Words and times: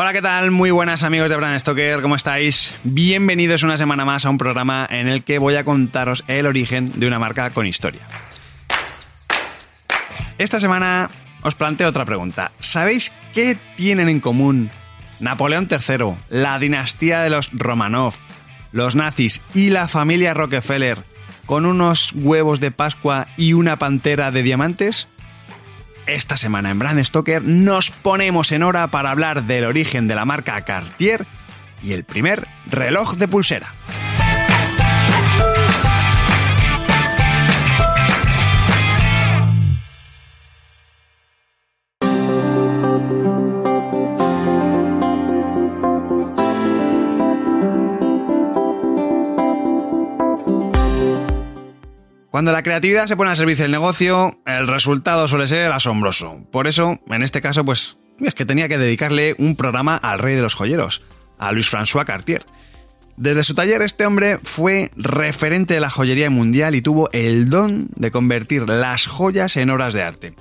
Hola, 0.00 0.12
¿qué 0.12 0.22
tal? 0.22 0.52
Muy 0.52 0.70
buenas 0.70 1.02
amigos 1.02 1.28
de 1.28 1.34
Brand 1.34 1.58
Stoker, 1.58 2.00
¿cómo 2.02 2.14
estáis? 2.14 2.72
Bienvenidos 2.84 3.64
una 3.64 3.76
semana 3.76 4.04
más 4.04 4.24
a 4.24 4.30
un 4.30 4.38
programa 4.38 4.86
en 4.88 5.08
el 5.08 5.24
que 5.24 5.40
voy 5.40 5.56
a 5.56 5.64
contaros 5.64 6.22
el 6.28 6.46
origen 6.46 7.00
de 7.00 7.08
una 7.08 7.18
marca 7.18 7.50
con 7.50 7.66
historia. 7.66 8.02
Esta 10.38 10.60
semana 10.60 11.10
os 11.42 11.56
planteo 11.56 11.88
otra 11.88 12.04
pregunta. 12.04 12.52
¿Sabéis 12.60 13.10
qué 13.34 13.58
tienen 13.74 14.08
en 14.08 14.20
común 14.20 14.70
Napoleón 15.18 15.66
III, 15.68 16.14
la 16.28 16.60
dinastía 16.60 17.22
de 17.22 17.30
los 17.30 17.50
Romanov, 17.52 18.14
los 18.70 18.94
nazis 18.94 19.42
y 19.52 19.70
la 19.70 19.88
familia 19.88 20.32
Rockefeller 20.32 21.02
con 21.44 21.66
unos 21.66 22.12
huevos 22.12 22.60
de 22.60 22.70
Pascua 22.70 23.26
y 23.36 23.52
una 23.52 23.80
pantera 23.80 24.30
de 24.30 24.44
diamantes? 24.44 25.08
Esta 26.08 26.38
semana 26.38 26.70
en 26.70 26.78
Brand 26.78 27.04
Stoker 27.04 27.42
nos 27.42 27.90
ponemos 27.90 28.50
en 28.52 28.62
hora 28.62 28.86
para 28.86 29.10
hablar 29.10 29.42
del 29.42 29.66
origen 29.66 30.08
de 30.08 30.14
la 30.14 30.24
marca 30.24 30.58
Cartier 30.62 31.26
y 31.82 31.92
el 31.92 32.04
primer 32.04 32.48
reloj 32.66 33.16
de 33.16 33.28
pulsera. 33.28 33.74
Cuando 52.38 52.52
la 52.52 52.62
creatividad 52.62 53.08
se 53.08 53.16
pone 53.16 53.30
al 53.30 53.36
servicio 53.36 53.64
del 53.64 53.72
negocio, 53.72 54.40
el 54.46 54.68
resultado 54.68 55.26
suele 55.26 55.48
ser 55.48 55.72
asombroso. 55.72 56.46
Por 56.52 56.68
eso, 56.68 57.00
en 57.08 57.22
este 57.22 57.40
caso, 57.40 57.64
pues 57.64 57.98
es 58.20 58.32
que 58.32 58.44
tenía 58.44 58.68
que 58.68 58.78
dedicarle 58.78 59.34
un 59.38 59.56
programa 59.56 59.96
al 59.96 60.20
rey 60.20 60.36
de 60.36 60.42
los 60.42 60.54
joyeros, 60.54 61.02
a 61.36 61.50
Luis 61.50 61.68
François 61.68 62.04
Cartier. 62.04 62.44
Desde 63.16 63.42
su 63.42 63.56
taller 63.56 63.82
este 63.82 64.06
hombre 64.06 64.38
fue 64.40 64.92
referente 64.94 65.74
de 65.74 65.80
la 65.80 65.90
joyería 65.90 66.30
mundial 66.30 66.76
y 66.76 66.80
tuvo 66.80 67.10
el 67.10 67.50
don 67.50 67.88
de 67.96 68.12
convertir 68.12 68.68
las 68.68 69.08
joyas 69.08 69.56
en 69.56 69.70
obras 69.70 69.92
de 69.92 70.04
arte. 70.04 70.34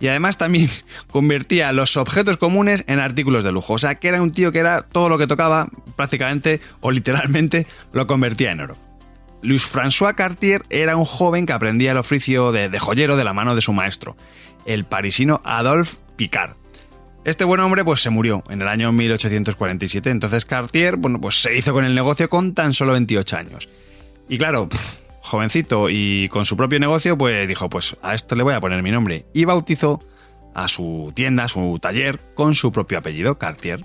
Y 0.00 0.08
además 0.08 0.38
también 0.38 0.68
convertía 1.12 1.70
los 1.70 1.96
objetos 1.96 2.38
comunes 2.38 2.82
en 2.88 2.98
artículos 2.98 3.44
de 3.44 3.52
lujo. 3.52 3.74
O 3.74 3.78
sea, 3.78 3.94
que 3.94 4.08
era 4.08 4.20
un 4.20 4.32
tío 4.32 4.50
que 4.50 4.58
era 4.58 4.82
todo 4.82 5.08
lo 5.08 5.16
que 5.16 5.28
tocaba, 5.28 5.68
prácticamente 5.94 6.60
o 6.80 6.90
literalmente, 6.90 7.68
lo 7.92 8.08
convertía 8.08 8.50
en 8.50 8.62
oro. 8.62 8.95
Luis 9.42 9.64
François 9.64 10.14
Cartier 10.14 10.62
era 10.70 10.96
un 10.96 11.04
joven 11.04 11.46
que 11.46 11.52
aprendía 11.52 11.92
el 11.92 11.98
oficio 11.98 12.52
de, 12.52 12.78
joyero 12.78 13.16
de 13.16 13.24
la 13.24 13.32
mano 13.32 13.54
de 13.54 13.60
su 13.60 13.72
maestro, 13.72 14.16
el 14.64 14.84
parisino 14.84 15.40
Adolphe 15.44 15.96
Picard. 16.16 16.56
Este 17.24 17.44
buen 17.44 17.60
hombre 17.60 17.84
pues 17.84 18.00
se 18.00 18.10
murió 18.10 18.44
en 18.48 18.62
el 18.62 18.68
año 18.68 18.92
1847, 18.92 20.10
entonces 20.10 20.44
Cartier 20.44 20.96
bueno, 20.96 21.20
pues 21.20 21.42
se 21.42 21.56
hizo 21.56 21.72
con 21.72 21.84
el 21.84 21.94
negocio 21.94 22.28
con 22.28 22.54
tan 22.54 22.72
solo 22.72 22.92
28 22.92 23.36
años. 23.36 23.68
Y 24.28 24.38
claro, 24.38 24.68
jovencito 25.20 25.90
y 25.90 26.28
con 26.28 26.44
su 26.44 26.56
propio 26.56 26.78
negocio, 26.78 27.18
pues 27.18 27.46
dijo, 27.48 27.68
pues 27.68 27.96
a 28.02 28.14
esto 28.14 28.36
le 28.36 28.42
voy 28.42 28.54
a 28.54 28.60
poner 28.60 28.82
mi 28.82 28.90
nombre. 28.90 29.26
Y 29.34 29.44
bautizó 29.44 30.00
a 30.54 30.68
su 30.68 31.12
tienda, 31.14 31.44
a 31.44 31.48
su 31.48 31.78
taller, 31.80 32.20
con 32.34 32.54
su 32.54 32.72
propio 32.72 32.98
apellido, 32.98 33.38
Cartier. 33.38 33.84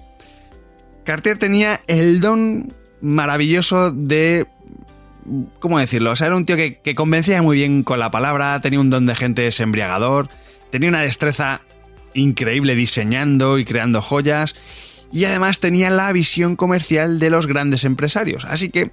Cartier 1.04 1.38
tenía 1.38 1.82
el 1.88 2.22
don 2.22 2.74
maravilloso 3.02 3.92
de 3.92 4.48
¿Cómo 5.60 5.80
decirlo? 5.80 6.12
O 6.12 6.16
sea, 6.16 6.28
era 6.28 6.36
un 6.36 6.46
tío 6.46 6.56
que, 6.56 6.96
convencía 6.96 7.42
muy 7.42 7.58
bien 7.58 7.84
con 7.84 8.00
la 8.00 8.12
palabra, 8.12 8.60
tenía 8.62 8.80
un 8.80 8.90
don 8.90 9.06
de 9.06 9.16
gente 9.16 9.50
embriagador, 9.60 10.30
tenía 10.72 10.90
una 10.90 11.02
destreza 11.02 11.62
increíble 12.14 12.76
diseñando 12.76 13.60
y 13.60 13.66
creando 13.66 14.02
joyas, 14.02 14.56
y 15.12 15.26
además 15.26 15.60
tenía 15.60 15.90
la 15.90 16.12
visión 16.12 16.56
comercial 16.56 17.20
de 17.20 17.30
los 17.30 17.48
grandes 17.48 17.84
empresarios. 17.84 18.46
Así 18.46 18.70
que, 18.70 18.92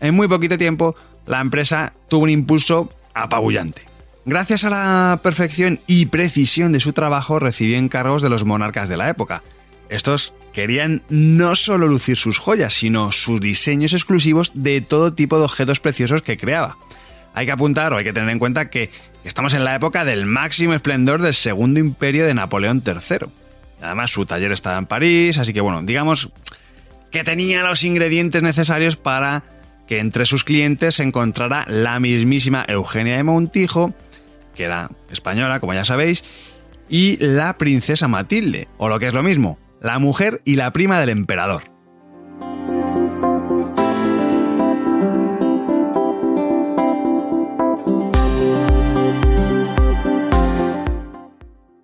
en 0.00 0.14
muy 0.14 0.28
poquito 0.28 0.58
tiempo, 0.58 0.96
la 1.26 1.40
empresa 1.40 1.92
tuvo 2.08 2.24
un 2.24 2.30
impulso 2.30 2.90
apabullante. 3.14 3.82
Gracias 4.24 4.64
a 4.64 4.70
la 4.70 5.20
perfección 5.22 5.80
y 5.86 6.06
precisión 6.06 6.72
de 6.72 6.80
su 6.80 6.92
trabajo, 6.92 7.38
recibió 7.38 7.78
encargos 7.78 8.20
de 8.20 8.28
los 8.28 8.44
monarcas 8.44 8.88
de 8.88 8.96
la 8.96 9.08
época. 9.08 9.42
Estos 9.88 10.34
querían 10.52 11.02
no 11.08 11.56
solo 11.56 11.86
lucir 11.86 12.16
sus 12.16 12.38
joyas, 12.38 12.74
sino 12.74 13.12
sus 13.12 13.40
diseños 13.40 13.92
exclusivos 13.92 14.50
de 14.54 14.80
todo 14.80 15.14
tipo 15.14 15.38
de 15.38 15.44
objetos 15.44 15.80
preciosos 15.80 16.22
que 16.22 16.36
creaba. 16.36 16.76
Hay 17.34 17.46
que 17.46 17.52
apuntar 17.52 17.92
o 17.92 17.96
hay 17.96 18.04
que 18.04 18.12
tener 18.12 18.28
en 18.30 18.38
cuenta 18.38 18.70
que 18.70 18.90
estamos 19.24 19.54
en 19.54 19.64
la 19.64 19.74
época 19.74 20.04
del 20.04 20.26
máximo 20.26 20.74
esplendor 20.74 21.22
del 21.22 21.34
segundo 21.34 21.80
imperio 21.80 22.26
de 22.26 22.34
Napoleón 22.34 22.82
III. 22.84 23.28
Además, 23.80 24.10
su 24.10 24.26
taller 24.26 24.52
estaba 24.52 24.78
en 24.78 24.86
París, 24.86 25.38
así 25.38 25.52
que 25.52 25.60
bueno, 25.60 25.82
digamos 25.82 26.30
que 27.10 27.24
tenía 27.24 27.62
los 27.62 27.84
ingredientes 27.84 28.42
necesarios 28.42 28.96
para 28.96 29.44
que 29.86 30.00
entre 30.00 30.26
sus 30.26 30.44
clientes 30.44 30.96
se 30.96 31.02
encontrara 31.02 31.64
la 31.68 31.98
mismísima 32.00 32.64
Eugenia 32.68 33.16
de 33.16 33.22
Montijo, 33.22 33.94
que 34.54 34.64
era 34.64 34.90
española, 35.10 35.60
como 35.60 35.72
ya 35.72 35.84
sabéis, 35.84 36.24
y 36.90 37.16
la 37.24 37.56
princesa 37.56 38.08
Matilde, 38.08 38.68
o 38.76 38.88
lo 38.88 38.98
que 38.98 39.08
es 39.08 39.14
lo 39.14 39.22
mismo, 39.22 39.58
la 39.80 39.98
mujer 39.98 40.40
y 40.44 40.56
la 40.56 40.72
prima 40.72 41.00
del 41.00 41.10
emperador. 41.10 41.62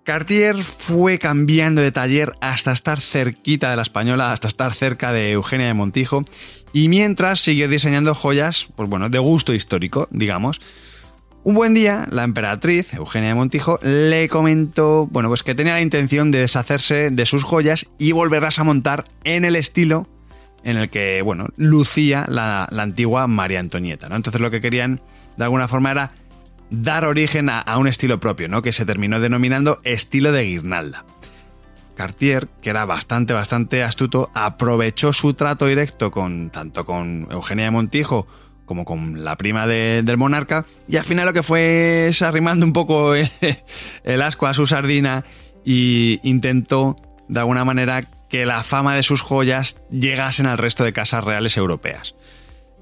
Cartier 0.03 0.55
fue 0.57 1.17
cambiando 1.17 1.81
de 1.81 1.91
taller 1.91 2.33
hasta 2.39 2.71
estar 2.71 3.01
cerquita 3.01 3.71
de 3.71 3.75
la 3.75 3.81
española, 3.81 4.31
hasta 4.31 4.47
estar 4.47 4.73
cerca 4.73 5.11
de 5.11 5.31
Eugenia 5.31 5.65
de 5.65 5.73
Montijo, 5.73 6.23
y 6.73 6.89
mientras 6.89 7.39
siguió 7.39 7.67
diseñando 7.67 8.13
joyas, 8.13 8.67
pues 8.75 8.87
bueno, 8.87 9.09
de 9.09 9.17
gusto 9.17 9.53
histórico, 9.53 10.07
digamos, 10.11 10.61
un 11.45 11.53
buen 11.53 11.75
día, 11.75 12.07
la 12.09 12.23
emperatriz, 12.23 12.95
Eugenia 12.95 13.29
de 13.29 13.35
Montijo, 13.35 13.77
le 13.83 14.27
comentó, 14.29 15.05
bueno, 15.05 15.29
pues 15.29 15.43
que 15.43 15.53
tenía 15.53 15.73
la 15.73 15.81
intención 15.81 16.31
de 16.31 16.39
deshacerse 16.39 17.11
de 17.11 17.25
sus 17.27 17.43
joyas 17.43 17.85
y 17.99 18.13
volverlas 18.13 18.57
a 18.57 18.63
montar 18.63 19.05
en 19.23 19.45
el 19.45 19.55
estilo 19.55 20.07
en 20.63 20.77
el 20.77 20.89
que, 20.89 21.21
bueno, 21.21 21.49
lucía 21.55 22.25
la, 22.27 22.63
antigua 22.63 23.27
María 23.27 23.59
Antonieta, 23.59 24.09
¿no? 24.09 24.15
Entonces 24.15 24.41
lo 24.41 24.49
que 24.49 24.59
querían, 24.59 25.01
de 25.37 25.43
alguna 25.43 25.67
forma, 25.67 25.91
era 25.91 26.13
dar 26.71 27.05
origen 27.05 27.49
a, 27.49 27.59
a 27.59 27.77
un 27.77 27.87
estilo 27.87 28.19
propio, 28.19 28.49
¿no? 28.49 28.63
Que 28.63 28.73
se 28.73 28.83
terminó 28.83 29.19
denominando 29.19 29.79
estilo 29.83 30.31
de 30.31 30.45
guirnalda. 30.45 31.05
Cartier, 31.93 32.47
que 32.63 32.71
era 32.71 32.85
bastante, 32.85 33.33
bastante 33.33 33.83
astuto, 33.83 34.31
aprovechó 34.33 35.13
su 35.13 35.35
trato 35.35 35.67
directo 35.67 36.09
con 36.09 36.49
tanto 36.49 36.87
con 36.87 37.27
Eugenia 37.29 37.65
de 37.65 37.71
Montijo 37.71 38.25
como 38.65 38.85
con 38.85 39.23
la 39.23 39.35
prima 39.35 39.67
del 39.67 40.17
monarca, 40.17 40.65
y 40.87 40.97
al 40.97 41.03
final 41.03 41.25
lo 41.25 41.33
que 41.33 41.43
fue 41.43 42.07
es 42.07 42.21
arrimando 42.21 42.65
un 42.65 42.73
poco 42.73 43.13
el, 44.03 44.21
asco 44.21 44.47
a 44.47 44.53
su 44.53 44.67
sardina 44.67 45.23
y 45.63 46.19
intentó, 46.23 46.95
de 47.27 47.39
alguna 47.39 47.65
manera, 47.65 48.03
que 48.29 48.45
la 48.45 48.63
fama 48.63 48.95
de 48.95 49.03
sus 49.03 49.21
joyas 49.21 49.79
llegasen 49.89 50.45
al 50.45 50.57
resto 50.57 50.83
de 50.83 50.93
casas 50.93 51.23
reales 51.23 51.57
europeas. 51.57 52.15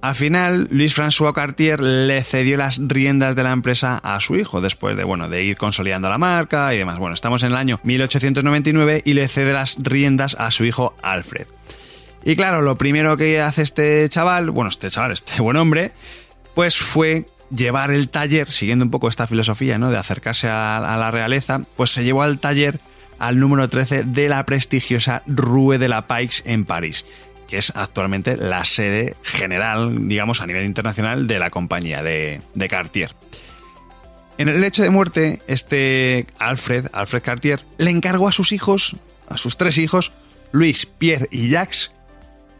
Al 0.04 0.16
final, 0.16 0.68
Luis 0.70 0.98
François 0.98 1.34
Cartier 1.34 1.80
le 1.80 2.22
cedió 2.24 2.58
las 2.58 2.78
riendas 2.78 3.38
de 3.38 3.44
la 3.44 3.52
empresa 3.54 4.02
a 4.04 4.20
su 4.20 4.36
hijo, 4.36 4.60
después 4.60 4.98
de, 4.98 5.06
bueno, 5.06 5.30
de 5.30 5.46
ir 5.46 5.56
consolidando 5.56 6.10
la 6.10 6.18
marca 6.18 6.74
y 6.74 6.78
demás. 6.78 7.00
Bueno, 7.00 7.14
estamos 7.14 7.42
en 7.44 7.52
el 7.52 7.56
año 7.56 7.80
1899 7.84 9.02
y 9.06 9.14
le 9.14 9.30
cede 9.30 9.54
las 9.54 9.78
riendas 9.82 10.36
a 10.38 10.52
su 10.52 10.66
hijo 10.66 10.94
Alfred. 11.02 11.48
Y 12.26 12.36
claro, 12.36 12.62
lo 12.62 12.78
primero 12.78 13.18
que 13.18 13.42
hace 13.42 13.64
este 13.64 14.08
chaval, 14.10 14.52
bueno, 14.52 14.70
este 14.70 14.90
chaval, 14.90 15.12
este 15.14 15.42
buen 15.42 15.58
hombre, 15.58 15.92
pues 16.56 16.78
fue 16.78 17.26
llevar 17.56 17.92
el 17.92 18.10
taller, 18.10 18.52
siguiendo 18.52 18.86
un 18.86 18.92
poco 18.92 19.10
esta 19.10 19.28
filosofía, 19.28 19.78
¿no? 19.78 19.92
De 19.92 19.98
acercarse 19.98 20.48
a, 20.50 20.80
la 20.98 21.12
realeza, 21.12 21.62
pues 21.76 21.92
se 21.92 22.04
llevó 22.04 22.24
al 22.24 22.40
taller 22.40 22.80
al 23.20 23.40
número 23.40 23.70
13 23.70 24.04
de 24.04 24.30
la 24.30 24.46
prestigiosa 24.46 25.24
Rue 25.28 25.78
de 25.78 25.88
la 25.88 26.08
Paix 26.08 26.44
en 26.46 26.66
París, 26.66 27.06
que 27.48 27.58
es 27.58 27.72
actualmente 27.76 28.38
la 28.38 28.66
sede 28.66 29.16
general, 29.22 30.08
digamos, 30.08 30.42
a 30.42 30.48
nivel 30.48 30.66
internacional 30.66 31.28
de 31.28 31.40
la 31.40 31.50
compañía 31.50 32.02
de, 32.02 32.42
de 32.56 32.70
Cartier. 32.70 33.14
En 34.40 34.50
el 34.50 34.64
hecho 34.64 34.82
de 34.82 34.90
muerte, 34.90 35.42
este 35.48 36.26
Alfred, 36.40 36.88
Alfred 36.92 37.22
Cartier, 37.22 37.64
le 37.78 37.92
encargó 37.92 38.28
a 38.28 38.32
sus 38.32 38.52
hijos, 38.52 38.96
a 39.30 39.38
sus 39.38 39.58
tres 39.58 39.78
hijos, 39.78 40.12
Luis, 40.52 40.88
Pierre 40.88 41.28
y 41.32 41.50
Jacques, 41.50 41.92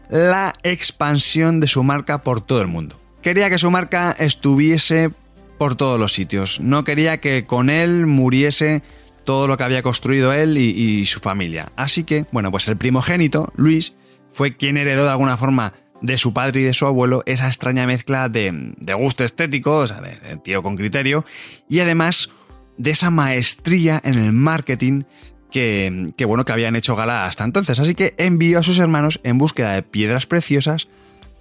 la 0.08 0.52
expansión 0.62 1.60
de 1.60 1.68
su 1.68 1.82
marca 1.82 2.22
por 2.22 2.40
todo 2.40 2.60
el 2.60 2.68
mundo. 2.68 3.00
Quería 3.22 3.48
que 3.48 3.58
su 3.58 3.70
marca 3.70 4.14
estuviese 4.18 5.10
por 5.58 5.76
todos 5.76 5.98
los 5.98 6.12
sitios. 6.12 6.60
No 6.60 6.84
quería 6.84 7.18
que 7.18 7.46
con 7.46 7.70
él 7.70 8.06
muriese 8.06 8.82
todo 9.24 9.48
lo 9.48 9.56
que 9.56 9.64
había 9.64 9.82
construido 9.82 10.32
él 10.32 10.58
y, 10.58 11.06
su 11.06 11.20
familia. 11.20 11.72
Así 11.76 12.04
que, 12.04 12.26
bueno, 12.30 12.50
pues 12.50 12.68
el 12.68 12.76
primogénito, 12.76 13.52
Luis, 13.56 13.94
fue 14.32 14.52
quien 14.52 14.76
heredó 14.76 15.04
de 15.04 15.10
alguna 15.10 15.36
forma 15.36 15.72
de 16.02 16.18
su 16.18 16.34
padre 16.34 16.60
y 16.60 16.64
de 16.64 16.74
su 16.74 16.86
abuelo 16.86 17.22
esa 17.24 17.46
extraña 17.46 17.86
mezcla 17.86 18.28
de, 18.28 18.74
gusto 18.98 19.24
estético, 19.24 19.78
o 19.78 19.86
sea, 19.86 20.02
de, 20.02 20.36
tío 20.44 20.62
con 20.62 20.76
criterio, 20.76 21.24
y 21.68 21.80
además 21.80 22.28
de 22.76 22.90
esa 22.90 23.10
maestría 23.10 24.00
en 24.04 24.18
el 24.18 24.32
marketing 24.32 25.04
que, 25.50 26.24
bueno, 26.26 26.44
que 26.44 26.52
habían 26.52 26.76
hecho 26.76 26.96
gala 26.96 27.26
hasta 27.26 27.44
entonces. 27.44 27.78
Así 27.78 27.94
que 27.94 28.14
envió 28.18 28.58
a 28.58 28.62
sus 28.62 28.78
hermanos 28.78 29.20
en 29.22 29.38
búsqueda 29.38 29.72
de 29.72 29.82
piedras 29.82 30.26
preciosas 30.26 30.88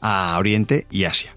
a 0.01 0.37
Oriente 0.37 0.85
y 0.91 1.05
Asia. 1.05 1.35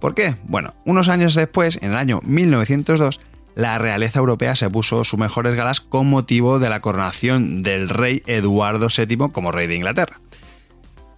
¿Por 0.00 0.14
qué? 0.14 0.36
Bueno, 0.44 0.74
unos 0.84 1.08
años 1.08 1.34
después, 1.34 1.78
en 1.82 1.90
el 1.90 1.96
año 1.96 2.20
1902, 2.24 3.20
la 3.54 3.78
realeza 3.78 4.18
europea 4.18 4.56
se 4.56 4.70
puso 4.70 5.04
sus 5.04 5.18
mejores 5.18 5.54
galas 5.54 5.80
con 5.80 6.08
motivo 6.08 6.58
de 6.58 6.68
la 6.68 6.80
coronación 6.80 7.62
del 7.62 7.88
rey 7.88 8.22
Eduardo 8.26 8.88
VII 8.88 9.30
como 9.32 9.52
rey 9.52 9.66
de 9.66 9.76
Inglaterra. 9.76 10.20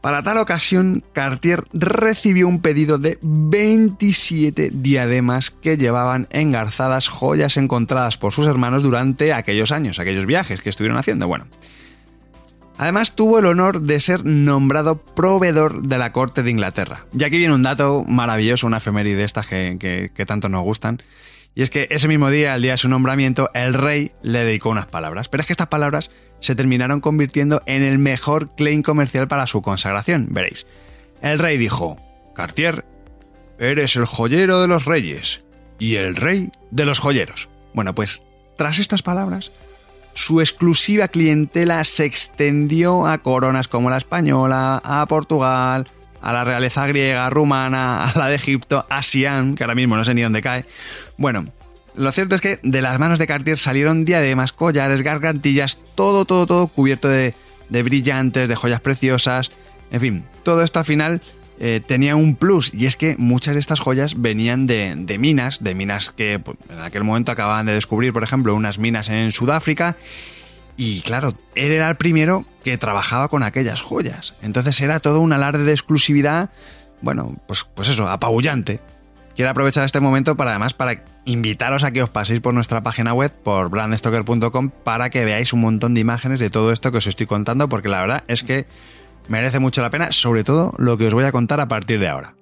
Para 0.02 0.24
tal 0.24 0.38
ocasión, 0.38 1.04
Cartier 1.12 1.62
recibió 1.72 2.48
un 2.48 2.60
pedido 2.60 2.98
de 2.98 3.18
27 3.22 4.70
diademas 4.74 5.52
que 5.52 5.76
llevaban 5.76 6.26
engarzadas 6.30 7.06
joyas 7.06 7.56
encontradas 7.56 8.16
por 8.16 8.32
sus 8.32 8.48
hermanos 8.48 8.82
durante 8.82 9.32
aquellos 9.32 9.70
años, 9.70 10.00
aquellos 10.00 10.26
viajes 10.26 10.60
que 10.60 10.70
estuvieron 10.70 10.98
haciendo. 10.98 11.28
Bueno, 11.28 11.46
Además 12.78 13.14
tuvo 13.14 13.38
el 13.38 13.46
honor 13.46 13.82
de 13.82 14.00
ser 14.00 14.24
nombrado 14.24 14.96
proveedor 14.96 15.82
de 15.82 15.98
la 15.98 16.10
corte 16.10 16.42
de 16.42 16.50
Inglaterra. 16.50 17.04
Y 17.16 17.22
aquí 17.22 17.38
viene 17.38 17.54
un 17.54 17.62
dato 17.62 18.04
maravilloso, 18.08 18.66
una 18.66 18.78
efeméride 18.78 19.18
de 19.18 19.24
estas 19.24 19.46
que, 19.46 20.10
que 20.12 20.26
tanto 20.26 20.48
nos 20.48 20.64
gustan. 20.64 21.00
Y 21.54 21.62
es 21.62 21.70
que 21.70 21.86
ese 21.90 22.08
mismo 22.08 22.30
día, 22.30 22.56
el 22.56 22.62
día 22.62 22.72
de 22.72 22.78
su 22.78 22.88
nombramiento, 22.88 23.50
el 23.54 23.74
rey 23.74 24.12
le 24.22 24.44
dedicó 24.44 24.70
unas 24.70 24.86
palabras. 24.86 25.28
Pero 25.28 25.42
es 25.42 25.46
que 25.46 25.52
estas 25.52 25.68
palabras 25.68 26.10
se 26.42 26.54
terminaron 26.54 27.00
convirtiendo 27.00 27.62
en 27.64 27.82
el 27.82 27.98
mejor 27.98 28.54
claim 28.54 28.82
comercial 28.82 29.28
para 29.28 29.46
su 29.46 29.62
consagración, 29.62 30.26
veréis. 30.30 30.66
El 31.22 31.38
rey 31.38 31.56
dijo, 31.56 31.96
Cartier, 32.34 32.84
eres 33.58 33.96
el 33.96 34.04
joyero 34.04 34.60
de 34.60 34.68
los 34.68 34.84
reyes 34.84 35.44
y 35.78 35.94
el 35.96 36.16
rey 36.16 36.50
de 36.70 36.84
los 36.84 36.98
joyeros. 36.98 37.48
Bueno, 37.72 37.94
pues 37.94 38.22
tras 38.58 38.78
estas 38.78 39.02
palabras, 39.02 39.52
su 40.14 40.40
exclusiva 40.40 41.08
clientela 41.08 41.82
se 41.84 42.04
extendió 42.04 43.06
a 43.06 43.18
coronas 43.18 43.68
como 43.68 43.88
la 43.88 43.96
española, 43.96 44.82
a 44.84 45.06
Portugal, 45.06 45.88
a 46.20 46.32
la 46.32 46.44
realeza 46.44 46.86
griega, 46.86 47.30
rumana, 47.30 48.04
a 48.04 48.18
la 48.18 48.28
de 48.28 48.34
Egipto, 48.34 48.84
a 48.90 49.02
Siam, 49.02 49.54
que 49.54 49.64
ahora 49.64 49.74
mismo 49.74 49.96
no 49.96 50.04
sé 50.04 50.14
ni 50.14 50.22
dónde 50.22 50.42
cae. 50.42 50.66
Bueno, 51.16 51.46
lo 51.94 52.12
cierto 52.12 52.34
es 52.34 52.40
que 52.40 52.58
de 52.62 52.82
las 52.82 52.98
manos 52.98 53.18
de 53.18 53.26
Cartier 53.26 53.58
salieron 53.58 54.04
diademas, 54.04 54.52
collares, 54.52 55.02
gargantillas, 55.02 55.78
todo, 55.94 56.24
todo, 56.24 56.46
todo 56.46 56.66
cubierto 56.68 57.08
de, 57.08 57.34
brillantes, 57.68 58.48
de 58.48 58.56
joyas 58.56 58.80
preciosas. 58.80 59.50
En 59.90 60.00
fin, 60.00 60.24
todo 60.42 60.62
esto 60.62 60.78
al 60.78 60.84
final 60.84 61.22
eh, 61.58 61.80
tenía 61.86 62.16
un 62.16 62.36
plus 62.36 62.72
y 62.72 62.86
es 62.86 62.96
que 62.96 63.16
muchas 63.18 63.54
de 63.54 63.60
estas 63.60 63.80
joyas 63.80 64.20
venían 64.20 64.66
de, 64.66 64.94
de 64.96 65.18
minas, 65.18 65.62
de 65.62 65.74
minas 65.74 66.10
que 66.10 66.38
pues, 66.38 66.56
en 66.70 66.80
aquel 66.80 67.04
momento 67.04 67.32
acababan 67.32 67.66
de 67.66 67.74
descubrir, 67.74 68.12
por 68.12 68.22
ejemplo, 68.22 68.54
unas 68.54 68.78
minas 68.78 69.08
en 69.08 69.32
Sudáfrica 69.32 69.96
y 70.76 71.02
claro, 71.02 71.34
él 71.54 71.72
era 71.72 71.88
el 71.88 71.96
primero 71.96 72.44
que 72.64 72.78
trabajaba 72.78 73.28
con 73.28 73.42
aquellas 73.42 73.80
joyas. 73.80 74.34
Entonces 74.42 74.80
era 74.80 75.00
todo 75.00 75.20
un 75.20 75.32
alarde 75.32 75.64
de 75.64 75.72
exclusividad, 75.72 76.50
bueno, 77.02 77.36
pues, 77.46 77.66
pues 77.74 77.88
eso, 77.88 78.08
apabullante. 78.08 78.80
Quiero 79.34 79.50
aprovechar 79.50 79.84
este 79.84 80.00
momento 80.00 80.36
para 80.36 80.50
además 80.50 80.74
para 80.74 81.04
invitaros 81.24 81.84
a 81.84 81.90
que 81.90 82.02
os 82.02 82.10
paséis 82.10 82.40
por 82.40 82.52
nuestra 82.52 82.82
página 82.82 83.14
web, 83.14 83.32
por 83.32 83.70
brandstoker.com, 83.70 84.70
para 84.84 85.08
que 85.10 85.24
veáis 85.24 85.52
un 85.52 85.60
montón 85.60 85.94
de 85.94 86.00
imágenes 86.00 86.38
de 86.38 86.50
todo 86.50 86.72
esto 86.72 86.92
que 86.92 86.98
os 86.98 87.06
estoy 87.06 87.26
contando, 87.26 87.68
porque 87.68 87.88
la 87.88 88.00
verdad 88.00 88.24
es 88.28 88.42
que 88.42 88.66
merece 89.28 89.58
mucho 89.58 89.80
la 89.80 89.90
pena, 89.90 90.12
sobre 90.12 90.44
todo 90.44 90.74
lo 90.76 90.98
que 90.98 91.06
os 91.06 91.14
voy 91.14 91.24
a 91.24 91.32
contar 91.32 91.60
a 91.60 91.68
partir 91.68 91.98
de 91.98 92.08
ahora. 92.08 92.34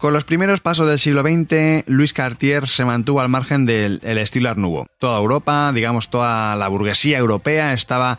Con 0.00 0.14
los 0.14 0.24
primeros 0.24 0.60
pasos 0.60 0.88
del 0.88 0.98
siglo 0.98 1.20
XX, 1.20 1.86
Louis 1.86 2.14
Cartier 2.14 2.66
se 2.68 2.86
mantuvo 2.86 3.20
al 3.20 3.28
margen 3.28 3.66
del 3.66 4.00
estilo 4.02 4.48
Art 4.48 4.58
Nouveau. 4.58 4.86
Toda 4.98 5.18
Europa, 5.18 5.70
digamos, 5.74 6.08
toda 6.08 6.56
la 6.56 6.68
burguesía 6.68 7.18
europea 7.18 7.74
estaba 7.74 8.18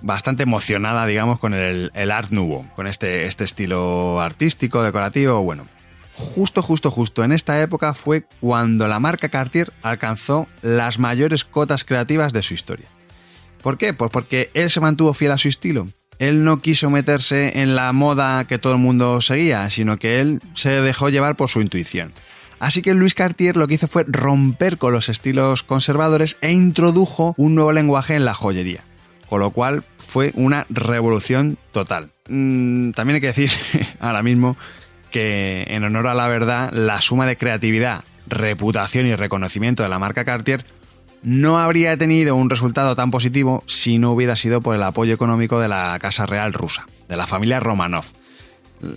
bastante 0.00 0.44
emocionada, 0.44 1.04
digamos, 1.04 1.38
con 1.38 1.52
el, 1.52 2.10
Art 2.10 2.30
Nouveau, 2.30 2.64
con 2.74 2.86
este, 2.86 3.26
este 3.26 3.44
estilo 3.44 4.18
artístico, 4.22 4.82
decorativo, 4.82 5.42
bueno. 5.42 5.66
Justo, 6.14 6.62
justo, 6.62 6.90
justo 6.90 7.22
en 7.22 7.32
esta 7.32 7.60
época 7.60 7.92
fue 7.92 8.24
cuando 8.40 8.88
la 8.88 8.98
marca 8.98 9.28
Cartier 9.28 9.74
alcanzó 9.82 10.48
las 10.62 10.98
mayores 10.98 11.44
cotas 11.44 11.84
creativas 11.84 12.32
de 12.32 12.40
su 12.40 12.54
historia. 12.54 12.88
¿Por 13.62 13.76
qué? 13.76 13.92
Pues 13.92 14.10
porque 14.10 14.50
él 14.54 14.70
se 14.70 14.80
mantuvo 14.80 15.12
fiel 15.12 15.32
a 15.32 15.38
su 15.38 15.48
estilo 15.48 15.86
él 16.20 16.44
no 16.44 16.60
quiso 16.60 16.90
meterse 16.90 17.60
en 17.60 17.74
la 17.74 17.92
moda 17.92 18.46
que 18.46 18.58
todo 18.58 18.74
el 18.74 18.78
mundo 18.78 19.22
seguía, 19.22 19.68
sino 19.70 19.98
que 19.98 20.20
él 20.20 20.40
se 20.54 20.70
dejó 20.82 21.08
llevar 21.08 21.34
por 21.34 21.48
su 21.48 21.62
intuición. 21.62 22.12
Así 22.60 22.82
que 22.82 22.92
Luis 22.92 23.14
Cartier 23.14 23.56
lo 23.56 23.66
que 23.66 23.74
hizo 23.74 23.88
fue 23.88 24.04
romper 24.06 24.76
con 24.76 24.92
los 24.92 25.08
estilos 25.08 25.62
conservadores 25.62 26.36
e 26.42 26.52
introdujo 26.52 27.34
un 27.38 27.54
nuevo 27.54 27.72
lenguaje 27.72 28.16
en 28.16 28.26
la 28.26 28.34
joyería, 28.34 28.82
con 29.30 29.40
lo 29.40 29.50
cual 29.50 29.82
fue 29.96 30.32
una 30.34 30.66
revolución 30.68 31.56
total. 31.72 32.10
Mm, 32.28 32.90
también 32.90 33.14
hay 33.14 33.20
que 33.22 33.26
decir 33.28 33.50
ahora 33.98 34.22
mismo 34.22 34.58
que 35.10 35.64
en 35.68 35.84
honor 35.84 36.06
a 36.06 36.14
la 36.14 36.28
verdad, 36.28 36.70
la 36.70 37.00
suma 37.00 37.24
de 37.24 37.38
creatividad, 37.38 38.04
reputación 38.28 39.06
y 39.06 39.14
reconocimiento 39.14 39.82
de 39.82 39.88
la 39.88 39.98
marca 39.98 40.26
Cartier 40.26 40.66
no 41.22 41.58
habría 41.58 41.96
tenido 41.96 42.36
un 42.36 42.50
resultado 42.50 42.96
tan 42.96 43.10
positivo 43.10 43.62
si 43.66 43.98
no 43.98 44.12
hubiera 44.12 44.36
sido 44.36 44.60
por 44.60 44.74
el 44.74 44.82
apoyo 44.82 45.14
económico 45.14 45.60
de 45.60 45.68
la 45.68 45.98
Casa 46.00 46.26
Real 46.26 46.52
rusa, 46.52 46.86
de 47.08 47.16
la 47.16 47.26
familia 47.26 47.60
Romanov. 47.60 48.04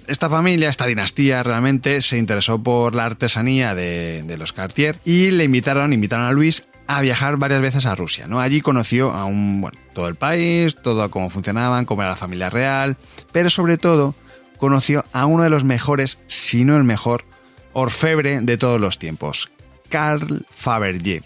Esta 0.08 0.30
familia, 0.30 0.70
esta 0.70 0.86
dinastía 0.86 1.44
realmente 1.44 2.02
se 2.02 2.18
interesó 2.18 2.64
por 2.64 2.96
la 2.96 3.06
artesanía 3.06 3.76
de, 3.76 4.36
los 4.38 4.54
Cartier 4.54 4.98
y 5.04 5.32
le 5.32 5.44
invitaron, 5.44 5.92
invitaron 5.92 6.26
a 6.26 6.32
Luis 6.32 6.66
a 6.88 7.02
viajar 7.02 7.36
varias 7.38 7.62
veces 7.62 7.86
a 7.86 7.96
Rusia. 7.96 8.26
¿no? 8.28 8.40
Allí 8.40 8.62
conoció 8.62 9.12
a 9.12 9.26
un, 9.26 9.70
todo 9.94 10.08
el 10.08 10.16
país, 10.16 10.76
todo 10.82 11.10
cómo 11.12 11.30
funcionaban, 11.30 11.86
cómo 11.86 12.02
era 12.02 12.12
la 12.12 12.18
familia 12.18 12.50
real, 12.50 12.96
pero 13.34 13.50
sobre 13.50 13.78
todo 13.78 14.16
conoció 14.58 15.04
a 15.12 15.26
uno 15.26 15.44
de 15.44 15.50
los 15.50 15.66
mejores, 15.66 16.20
si 16.28 16.64
no 16.64 16.78
el 16.78 16.86
mejor, 16.86 17.26
orfebre 17.74 18.40
de 18.40 18.58
todos 18.58 18.80
los 18.80 19.00
tiempos, 19.00 19.52
Carl 19.90 20.46
Fabergé. 20.52 21.24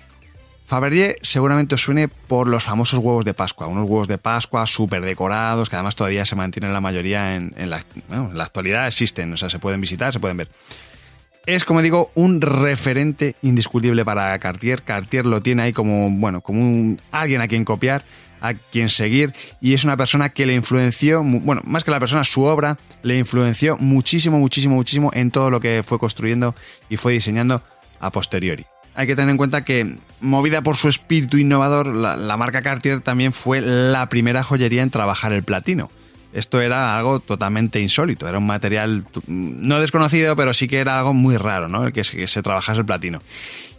Fabergé 0.67 1.15
seguramente 1.21 1.75
os 1.75 1.81
suene 1.81 2.09
por 2.09 2.45
los 2.49 2.61
famosos 2.61 2.99
huevos 2.99 3.23
de 3.23 3.33
Pascua, 3.33 3.67
unos 3.67 3.89
huevos 3.89 4.09
de 4.09 4.17
Pascua 4.17 4.67
súper 4.67 5.01
decorados, 5.01 5.69
que 5.69 5.77
además 5.77 5.95
todavía 5.95 6.25
se 6.25 6.35
mantienen 6.35 6.73
la 6.73 6.81
mayoría 6.81 7.37
en, 7.37 7.53
la, 7.69 7.81
en 8.11 8.37
la 8.37 8.43
actualidad, 8.43 8.85
existen, 8.85 9.31
o 9.31 9.37
sea, 9.37 9.49
se 9.49 9.59
pueden 9.59 9.79
visitar, 9.79 10.11
se 10.11 10.19
pueden 10.19 10.35
ver. 10.35 10.49
Es, 11.45 11.63
como 11.63 11.81
digo, 11.81 12.11
un 12.15 12.41
referente 12.41 13.37
indiscutible 13.41 14.03
para 14.03 14.37
Cartier. 14.39 14.83
Cartier 14.83 15.25
lo 15.25 15.39
tiene 15.39 15.61
ahí 15.61 15.71
como, 15.71 16.09
bueno, 16.09 16.41
como 16.41 16.97
alguien 17.11 17.39
a 17.39 17.47
quien 17.47 17.63
copiar, 17.63 18.03
a 18.41 18.53
quien 18.53 18.89
seguir, 18.89 19.33
y 19.61 19.73
es 19.73 19.85
una 19.85 19.95
persona 19.95 20.27
que 20.27 20.45
le 20.45 20.53
influenció, 20.53 21.23
bueno, 21.23 21.61
más 21.63 21.85
que 21.85 21.91
la 21.91 22.01
persona, 22.01 22.25
su 22.25 22.43
obra 22.43 22.77
le 23.03 23.17
influenció 23.17 23.77
muchísimo, 23.77 24.37
muchísimo, 24.37 24.75
muchísimo 24.75 25.11
en 25.13 25.31
todo 25.31 25.49
lo 25.49 25.61
que 25.61 25.81
fue 25.81 25.97
construyendo 25.97 26.55
y 26.89 26.97
fue 26.97 27.13
diseñando 27.13 27.63
a 28.01 28.11
posteriori 28.11 28.65
hay 28.97 29.05
que 29.05 29.15
tener 29.15 29.29
en 29.29 29.37
cuenta 29.37 29.63
que, 29.63 29.95
movida 30.21 30.63
por 30.63 30.75
su 30.75 30.89
espíritu 30.89 31.37
innovador, 31.37 31.85
la, 31.85 32.35
marca 32.35 32.63
Cartier 32.63 32.99
también 33.01 33.31
fue 33.31 33.61
la 33.61 34.09
primera 34.09 34.43
joyería 34.43 34.81
en 34.81 34.89
trabajar 34.89 35.33
el 35.33 35.43
platino. 35.43 35.91
Esto 36.33 36.61
era 36.61 36.97
algo 36.97 37.19
totalmente 37.19 37.79
insólito, 37.79 38.27
era 38.27 38.39
un 38.39 38.47
material 38.47 39.05
no 39.27 39.79
desconocido, 39.79 40.35
pero 40.35 40.55
sí 40.55 40.67
que 40.67 40.79
era 40.79 40.97
algo 40.97 41.13
muy 41.13 41.37
raro, 41.37 41.69
¿no? 41.69 41.85
El 41.85 41.93
que 41.93 42.03
se, 42.03 42.41
trabajase 42.41 42.79
el 42.79 42.85
platino. 42.87 43.21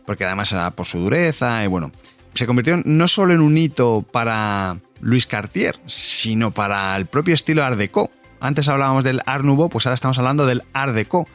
Porque 0.06 0.25
además 0.25 0.52
era 0.52 0.70
por 0.70 0.87
su 0.87 1.00
dureza 1.00 1.64
y 1.64 1.66
bueno, 1.66 1.90
se 2.34 2.46
convirtió 2.46 2.80
no 2.84 3.08
solo 3.08 3.34
en 3.34 3.40
un 3.40 3.58
hito 3.58 4.06
para 4.12 4.76
Louis 5.00 5.26
Cartier, 5.26 5.80
sino 5.87 6.52
para 6.52 6.96
el 6.96 7.06
propio 7.06 7.34
estilo 7.34 7.64
Art 7.64 7.76
Deco. 7.76 8.12
Antes 8.38 8.68
hablábamos 8.68 9.02
del 9.02 9.20
Art 9.26 9.44
Nouveau, 9.44 9.68
pues 9.68 9.84
ahora 9.84 9.94
estamos 9.94 10.16
hablando 10.18 10.46
del 10.46 10.62
Art 10.72 10.94
Deco, 10.94 11.26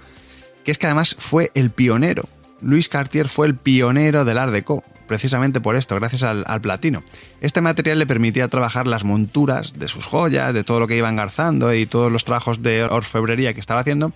que 0.64 0.72
es 0.72 0.78
que 0.78 0.86
además 0.86 1.18
fue 1.20 1.52
el 1.54 1.70
pionero 1.70 2.30
Louis 2.64 2.90
Cartier 2.90 3.28
fue 3.28 3.48
el 3.48 3.56
pionero 3.56 4.26
del 4.26 4.38
Art 4.38 4.52
Deco. 4.52 4.84
precisamente 5.08 5.60
por 5.60 5.76
esto, 5.76 5.96
gracias 5.96 6.24
al, 6.24 6.62
platino. 6.62 7.04
Este 7.42 7.62
material 7.62 8.00
le 8.00 8.08
permitía 8.08 8.48
trabajar 8.48 8.88
las 8.88 9.04
monturas 9.04 9.74
de 9.78 9.88
sus 9.88 10.06
joyas, 10.06 10.54
de 10.54 10.64
todo 10.64 10.80
lo 10.80 10.88
que 10.88 10.96
iba 10.96 11.10
engarzando 11.10 11.74
y 11.74 11.86
todos 11.86 12.12
los 12.12 12.24
trabajos 12.24 12.64
de 12.64 12.84
orfebrería 12.84 13.54
que 13.54 13.60
estaba 13.60 13.82
haciendo. 13.82 14.14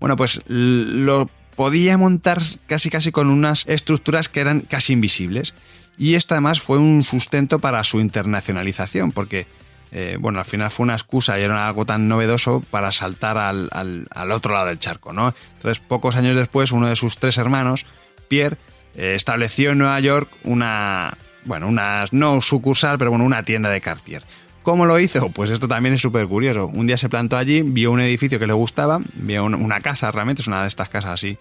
Bueno, 0.00 0.16
pues 0.16 0.42
lo 0.46 1.30
podía 1.54 1.96
montar 1.96 2.42
casi 2.66 2.90
casi 2.90 3.12
con 3.12 3.30
unas 3.30 3.64
estructuras 3.66 4.28
que 4.28 4.40
eran 4.40 4.60
casi 4.60 4.92
invisibles. 4.92 5.54
Y 5.96 6.14
esto 6.14 6.34
además 6.34 6.60
fue 6.60 6.78
un 6.78 7.02
sustento 7.04 7.58
para 7.58 7.82
su 7.84 8.00
internacionalización, 8.00 9.12
porque 9.12 9.46
eh, 9.92 10.16
bueno, 10.20 10.38
al 10.38 10.44
final 10.44 10.70
fue 10.70 10.84
una 10.84 10.94
excusa 10.94 11.38
y 11.38 11.42
era 11.42 11.66
algo 11.66 11.84
tan 11.84 12.08
novedoso 12.08 12.62
para 12.70 12.92
saltar 12.92 13.38
al, 13.38 14.08
otro 14.30 14.54
lado 14.54 14.66
del 14.66 14.78
charco, 14.78 15.12
¿no? 15.12 15.34
Entonces, 15.56 15.82
pocos 15.86 16.16
años 16.16 16.36
después, 16.36 16.72
uno 16.72 16.88
de 16.88 16.96
sus 16.96 17.18
tres 17.18 17.38
hermanos, 17.38 17.86
Pierre, 18.28 18.56
eh, 18.94 19.14
estableció 19.14 19.70
en 19.70 19.78
Nueva 19.78 20.00
York 20.00 20.30
una, 20.44 21.16
bueno, 21.44 21.70
no 22.10 22.40
sucursal, 22.40 22.98
pero 22.98 23.10
bueno, 23.10 23.24
una 23.24 23.42
tienda 23.42 23.70
de 23.70 23.80
Cartier. 23.80 24.22
¿Cómo 24.62 24.84
lo 24.84 24.98
hizo? 24.98 25.30
Pues 25.30 25.50
esto 25.50 25.68
también 25.68 25.94
es 25.94 26.00
súper 26.00 26.26
curioso. 26.26 26.66
Un 26.66 26.88
día 26.88 26.98
se 26.98 27.08
plantó 27.08 27.36
allí, 27.36 27.62
vio 27.62 27.92
un 27.92 28.00
edificio 28.00 28.40
que 28.40 28.48
le 28.48 28.52
gustaba, 28.52 29.00
vio 29.14 29.44
una 29.44 29.80
casa, 29.80 30.10
realmente 30.10 30.42
es 30.42 30.48
una 30.48 30.62
de 30.62 30.68
estas 30.68 30.88
casas 30.88 31.12
así, 31.12 31.38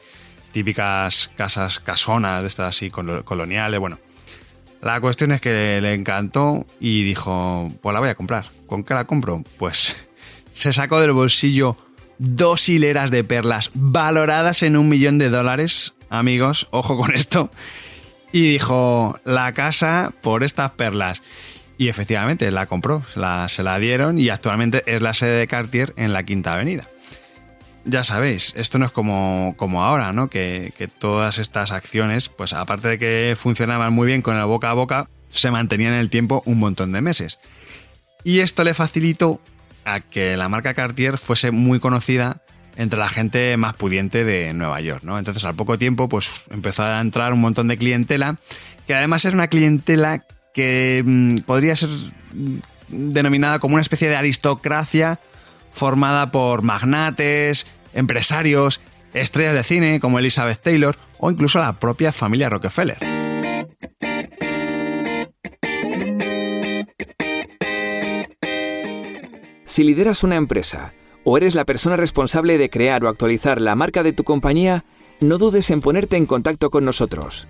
típicas 0.51 1.31
casas 1.35 1.79
casonas, 1.79 2.41
de 2.41 2.47
estas 2.47 2.69
así 2.69 2.91
coloniales, 2.91 3.79
bueno. 3.79 3.97
La 4.85 5.01
cuestión 5.01 5.31
es 5.31 5.41
que 5.41 5.81
le 5.81 5.95
encantó 5.95 6.67
y 6.79 7.03
dijo, 7.03 7.71
pues 7.81 7.91
la 7.91 7.99
voy 7.99 8.09
a 8.09 8.13
comprar. 8.13 8.45
¿Con 8.67 8.83
qué 8.83 8.93
la 8.93 9.05
compro? 9.05 9.43
Pues 9.57 9.95
se 10.53 10.73
sacó 10.73 11.01
del 11.01 11.11
bolsillo 11.11 11.75
dos 12.19 12.69
hileras 12.69 13.09
de 13.09 13.23
perlas 13.23 13.71
valoradas 13.73 14.61
en 14.61 14.77
un 14.77 14.87
millón 14.87 15.17
de 15.17 15.31
dólares, 15.31 15.95
amigos, 16.11 16.67
ojo 16.69 16.99
con 16.99 17.15
esto, 17.15 17.49
y 18.31 18.51
dijo, 18.51 19.19
la 19.25 19.53
casa 19.53 20.13
por 20.21 20.43
estas 20.43 20.69
perlas. 20.73 21.23
Y 21.79 21.87
efectivamente 21.87 22.51
la 22.51 22.67
compró, 22.67 23.01
se 23.47 23.63
la 23.63 23.79
dieron 23.79 24.19
y 24.19 24.29
actualmente 24.29 24.83
es 24.85 25.01
la 25.01 25.15
sede 25.15 25.39
de 25.39 25.47
Cartier 25.47 25.93
en 25.97 26.13
la 26.13 26.21
Quinta 26.21 26.53
Avenida. 26.53 26.87
Ya 27.85 28.03
sabéis, 28.03 28.53
esto 28.57 28.79
no 28.79 28.85
es 28.87 28.91
como, 28.91 29.53
como 29.57 29.83
ahora, 29.83 30.11
¿no? 30.11 30.27
Que, 30.29 30.73
que, 30.75 30.87
todas 30.87 31.37
estas 31.37 31.71
acciones, 31.71 32.29
pues 32.29 32.53
aparte 32.53 32.87
de 32.87 32.99
que 32.99 33.35
funcionaban 33.37 33.93
muy 33.93 34.07
bien 34.07 34.23
con 34.23 34.37
el 34.37 34.45
boca 34.45 34.71
a 34.71 34.73
boca, 34.73 35.07
se 35.29 35.51
mantenían 35.51 35.93
en 35.93 35.99
el 35.99 36.09
tiempo 36.09 36.41
un 36.45 36.57
montón 36.57 36.91
de 36.91 37.01
meses. 37.01 37.37
Y 38.23 38.39
esto 38.39 38.63
le 38.63 38.73
facilitó 38.73 39.39
a 39.85 39.99
que 39.99 40.35
la 40.35 40.49
marca 40.49 40.73
Cartier 40.73 41.19
fuese 41.19 41.51
muy 41.51 41.79
conocida 41.79 42.41
entre 42.75 42.99
la 42.99 43.07
gente 43.07 43.55
más 43.57 43.75
pudiente 43.75 44.25
de 44.25 44.53
Nueva 44.53 44.81
York, 44.81 45.03
¿no? 45.03 45.17
Entonces 45.17 45.45
al 45.45 45.55
poco 45.55 45.77
tiempo 45.77 46.09
pues 46.09 46.45
empezó 46.49 46.83
a 46.83 46.99
entrar 46.99 47.33
un 47.33 47.39
montón 47.39 47.67
de 47.67 47.77
clientela, 47.77 48.35
que 48.87 48.95
además 48.95 49.23
era 49.25 49.35
una 49.35 49.47
clientela 49.47 50.23
que 50.53 51.03
mm, 51.05 51.37
podría 51.39 51.75
ser 51.75 51.89
mm, 51.89 52.57
denominada 52.89 53.59
como 53.59 53.75
una 53.75 53.81
especie 53.81 54.09
de 54.09 54.15
aristocracia 54.15 55.19
formada 55.75 56.31
por 56.31 56.63
magnates, 56.63 57.67
empresarios, 57.93 58.81
estrellas 59.13 59.53
de 59.53 59.63
cine 59.63 59.99
como 59.99 60.17
Elizabeth 60.17 60.61
Taylor 60.61 60.95
o 61.19 61.29
incluso 61.29 61.59
la 61.59 61.79
propia 61.79 62.11
familia 62.11 62.49
Rockefeller. 62.49 62.97
Si 69.65 69.83
lideras 69.83 70.23
una 70.23 70.37
empresa 70.37 70.93
o 71.25 71.35
eres 71.37 71.53
la 71.53 71.65
persona 71.65 71.97
responsable 71.97 72.57
de 72.57 72.69
crear 72.69 73.03
o 73.03 73.09
actualizar 73.09 73.59
la 73.59 73.75
marca 73.75 74.03
de 74.03 74.13
tu 74.13 74.23
compañía, 74.23 74.85
no 75.19 75.37
dudes 75.37 75.69
en 75.69 75.81
ponerte 75.81 76.15
en 76.15 76.25
contacto 76.25 76.69
con 76.69 76.85
nosotros. 76.85 77.47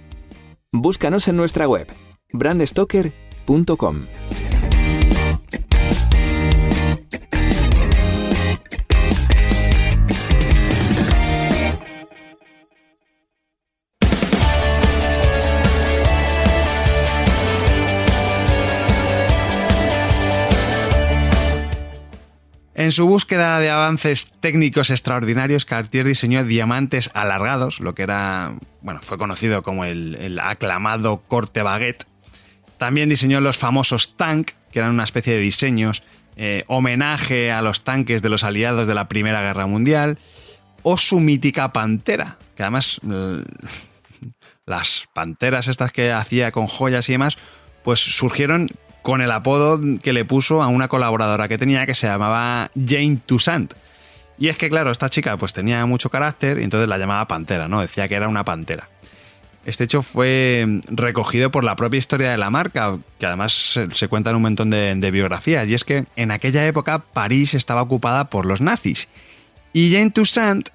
Búscanos 0.72 1.28
en 1.28 1.38
nuestra 1.38 1.68
web 1.68 1.88
brandstoker.com. 2.34 4.08
En 22.86 22.92
su 22.92 23.08
búsqueda 23.08 23.60
de 23.60 23.72
avances 23.72 24.32
técnicos 24.42 24.92
extraordinarios, 24.92 25.66
Cartier 25.66 26.06
diseñó 26.06 26.44
diamantes 26.44 27.10
alargados, 27.16 27.80
lo 27.80 27.96
que 27.96 28.04
era, 28.04 28.54
bueno, 28.84 29.00
fue 29.02 29.18
conocido 29.18 29.64
como 29.64 29.86
el, 29.86 30.40
aclamado 30.40 31.24
corte 31.28 31.64
baguette, 31.64 32.06
también 32.78 33.10
diseñó 33.10 33.42
los 33.42 33.58
famosos 33.58 34.16
tank, 34.18 34.52
que 34.72 34.78
eran 34.78 34.92
una 34.92 35.04
especie 35.04 35.34
de 35.34 35.40
diseños 35.40 36.04
eh, 36.36 36.64
homenaje 36.68 37.52
a 37.52 37.64
los 37.64 37.84
tanques 37.84 38.22
de 38.22 38.30
los 38.30 38.44
aliados 38.44 38.86
de 38.86 38.94
la 38.94 39.08
Primera 39.08 39.42
Guerra 39.42 39.66
Mundial, 39.66 40.20
o 40.84 40.96
su 40.96 41.20
mítica 41.20 41.74
pantera, 41.74 42.38
que 42.56 42.62
además 42.62 43.02
las 44.68 45.08
panteras 45.12 45.70
estas 45.70 45.92
que 45.92 46.12
hacía 46.12 46.52
con 46.52 46.68
joyas 46.68 47.10
y 47.10 47.14
demás, 47.14 47.40
pues 47.84 48.00
surgieron 48.00 48.70
con 49.06 49.22
el 49.22 49.30
apodo 49.30 49.80
que 50.02 50.14
le 50.14 50.26
puso 50.26 50.64
a 50.64 50.68
una 50.68 50.88
colaboradora 50.88 51.48
que 51.48 51.60
tenía 51.60 51.86
que 51.86 51.94
se 51.94 52.08
llamaba 52.08 52.72
Jane 52.74 53.20
Toussaint. 53.24 53.72
Y 54.40 54.48
es 54.48 54.58
que, 54.58 54.68
claro, 54.68 54.90
esta 54.90 55.12
chica 55.12 55.38
pues 55.38 55.54
tenía 55.54 55.86
mucho 55.86 56.10
carácter 56.10 56.58
y 56.58 56.64
entonces 56.64 56.90
la 56.90 56.98
llamaba 56.98 57.28
Pantera, 57.28 57.68
¿no? 57.68 57.82
Decía 57.82 58.08
que 58.08 58.16
era 58.16 58.28
una 58.28 58.44
pantera. 58.44 58.90
Este 59.64 59.84
hecho 59.84 60.02
fue 60.02 60.82
recogido 60.88 61.52
por 61.52 61.64
la 61.64 61.76
propia 61.76 62.00
historia 62.00 62.32
de 62.32 62.40
la 62.40 62.50
marca, 62.50 62.98
que 63.20 63.28
además 63.28 63.78
se, 63.94 64.08
cuenta 64.08 64.32
en 64.32 64.38
un 64.38 64.42
montón 64.42 64.72
de, 64.72 65.12
biografías, 65.12 65.68
y 65.68 65.76
es 65.76 65.84
que 65.84 66.06
en 66.16 66.32
aquella 66.32 66.66
época 66.66 66.98
París 66.98 67.54
estaba 67.54 67.84
ocupada 67.84 68.32
por 68.32 68.48
los 68.48 68.60
nazis, 68.60 69.08
y 69.72 69.92
Jean 69.92 70.10
Toussaint 70.10 70.70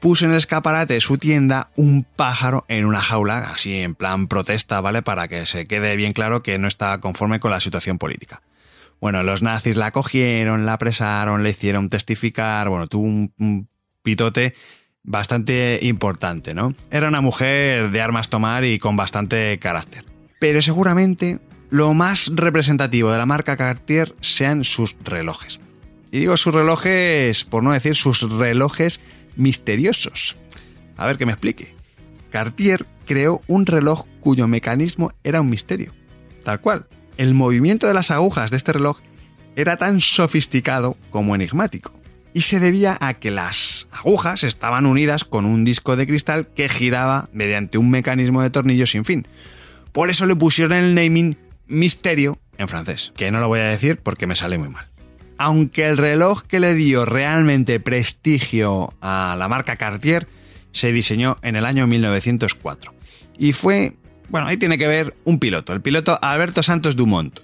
puso 0.00 0.24
en 0.24 0.32
el 0.32 0.38
escaparate 0.38 0.94
de 0.94 1.00
su 1.00 1.18
tienda 1.18 1.68
un 1.76 2.04
pájaro 2.04 2.64
en 2.68 2.84
una 2.84 3.00
jaula, 3.00 3.50
así 3.52 3.80
en 3.80 3.94
plan 3.94 4.28
protesta, 4.28 4.80
¿vale? 4.80 5.02
Para 5.02 5.28
que 5.28 5.46
se 5.46 5.66
quede 5.66 5.96
bien 5.96 6.12
claro 6.12 6.42
que 6.42 6.58
no 6.58 6.68
estaba 6.68 7.00
conforme 7.00 7.40
con 7.40 7.50
la 7.50 7.60
situación 7.60 7.98
política. 7.98 8.42
Bueno, 9.00 9.22
los 9.22 9.42
nazis 9.42 9.76
la 9.76 9.92
cogieron, 9.92 10.66
la 10.66 10.74
apresaron, 10.74 11.42
le 11.42 11.50
hicieron 11.50 11.88
testificar, 11.88 12.68
bueno, 12.68 12.88
tuvo 12.88 13.04
un 13.04 13.68
pitote 14.02 14.54
bastante 15.02 15.78
importante, 15.82 16.54
¿no? 16.54 16.74
Era 16.90 17.08
una 17.08 17.20
mujer 17.20 17.90
de 17.90 18.00
armas 18.00 18.28
tomar 18.28 18.64
y 18.64 18.78
con 18.78 18.96
bastante 18.96 19.58
carácter. 19.58 20.04
Pero 20.38 20.62
seguramente 20.62 21.38
lo 21.70 21.94
más 21.94 22.30
representativo 22.34 23.10
de 23.10 23.18
la 23.18 23.26
marca 23.26 23.56
Cartier 23.56 24.14
sean 24.20 24.64
sus 24.64 24.96
relojes. 25.04 25.60
Y 26.10 26.20
digo 26.20 26.36
sus 26.36 26.54
relojes, 26.54 27.44
por 27.44 27.62
no 27.62 27.72
decir 27.72 27.94
sus 27.94 28.22
relojes 28.22 29.00
misteriosos. 29.38 30.36
A 30.96 31.06
ver 31.06 31.16
que 31.16 31.24
me 31.24 31.32
explique. 31.32 31.74
Cartier 32.30 32.86
creó 33.06 33.40
un 33.46 33.64
reloj 33.64 34.04
cuyo 34.20 34.46
mecanismo 34.46 35.12
era 35.24 35.40
un 35.40 35.48
misterio. 35.48 35.94
Tal 36.44 36.60
cual. 36.60 36.86
El 37.16 37.34
movimiento 37.34 37.86
de 37.86 37.94
las 37.94 38.10
agujas 38.10 38.50
de 38.50 38.58
este 38.58 38.74
reloj 38.74 39.00
era 39.56 39.76
tan 39.76 40.00
sofisticado 40.00 40.96
como 41.10 41.34
enigmático 41.34 41.92
y 42.32 42.42
se 42.42 42.60
debía 42.60 42.96
a 43.00 43.14
que 43.14 43.30
las 43.30 43.88
agujas 43.90 44.44
estaban 44.44 44.86
unidas 44.86 45.24
con 45.24 45.44
un 45.44 45.64
disco 45.64 45.96
de 45.96 46.06
cristal 46.06 46.48
que 46.48 46.68
giraba 46.68 47.28
mediante 47.32 47.78
un 47.78 47.90
mecanismo 47.90 48.42
de 48.42 48.50
tornillo 48.50 48.86
sin 48.86 49.04
fin. 49.04 49.26
Por 49.92 50.10
eso 50.10 50.26
le 50.26 50.36
pusieron 50.36 50.74
el 50.74 50.94
naming 50.94 51.36
Misterio 51.66 52.38
en 52.56 52.68
francés, 52.68 53.12
que 53.16 53.30
no 53.30 53.40
lo 53.40 53.48
voy 53.48 53.60
a 53.60 53.64
decir 53.64 53.98
porque 54.02 54.26
me 54.26 54.34
sale 54.34 54.56
muy 54.58 54.68
mal. 54.68 54.88
Aunque 55.38 55.86
el 55.86 55.96
reloj 55.96 56.42
que 56.42 56.60
le 56.60 56.74
dio 56.74 57.04
realmente 57.04 57.80
prestigio 57.80 58.92
a 59.00 59.36
la 59.38 59.48
marca 59.48 59.76
Cartier 59.76 60.28
se 60.72 60.92
diseñó 60.92 61.36
en 61.42 61.56
el 61.56 61.64
año 61.64 61.86
1904. 61.86 62.92
Y 63.38 63.52
fue, 63.52 63.94
bueno, 64.28 64.48
ahí 64.48 64.56
tiene 64.56 64.78
que 64.78 64.88
ver 64.88 65.16
un 65.24 65.38
piloto, 65.38 65.72
el 65.72 65.80
piloto 65.80 66.18
Alberto 66.20 66.62
Santos 66.62 66.96
Dumont, 66.96 67.40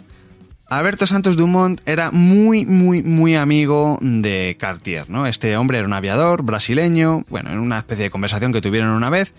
Alberto 0.66 1.06
Santos 1.06 1.36
Dumont 1.36 1.80
era 1.84 2.10
muy, 2.10 2.64
muy, 2.64 3.02
muy 3.02 3.36
amigo 3.36 3.98
de 4.00 4.56
Cartier, 4.58 5.08
¿no? 5.10 5.26
Este 5.26 5.56
hombre 5.56 5.78
era 5.78 5.86
un 5.86 5.92
aviador 5.92 6.42
brasileño, 6.42 7.24
bueno, 7.28 7.50
en 7.50 7.58
una 7.58 7.78
especie 7.78 8.04
de 8.04 8.10
conversación 8.10 8.52
que 8.52 8.62
tuvieron 8.62 8.88
una 8.90 9.10
vez, 9.10 9.34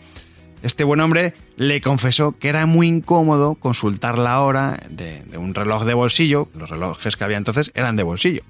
este 0.65 0.83
buen 0.83 0.99
hombre 0.99 1.35
le 1.57 1.79
confesó 1.79 2.37
que 2.39 2.49
era 2.49 2.65
muy 2.65 2.87
incómodo 2.87 3.53
consultar 3.53 4.17
la 4.17 4.41
hora 4.41 4.79
de, 4.89 5.23
un 5.37 5.53
reloj 5.53 5.83
de 5.83 5.93
bolsillo, 5.93 6.49
los 6.55 6.71
relojes 6.71 7.15
que 7.15 7.23
había 7.23 7.37
entonces 7.37 7.71
eran 7.75 7.95
de 7.95 8.01
bolsillo, 8.01 8.41